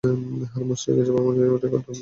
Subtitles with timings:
[0.51, 1.89] হাড় মোচড়ে গেছে, পা মোড়িয়ে ঠিক করতে হবে, ব্যথা সহ্য কর।